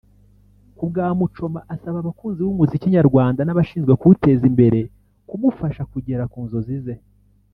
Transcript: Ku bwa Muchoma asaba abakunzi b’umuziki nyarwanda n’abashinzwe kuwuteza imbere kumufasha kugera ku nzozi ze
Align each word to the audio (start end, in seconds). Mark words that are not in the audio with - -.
Ku 0.77 0.83
bwa 0.89 1.07
Muchoma 1.19 1.59
asaba 1.73 1.97
abakunzi 1.99 2.39
b’umuziki 2.41 2.91
nyarwanda 2.95 3.41
n’abashinzwe 3.43 3.93
kuwuteza 3.99 4.43
imbere 4.51 4.79
kumufasha 5.27 5.83
kugera 5.91 6.23
ku 6.31 6.39
nzozi 6.45 6.75
ze 6.85 6.95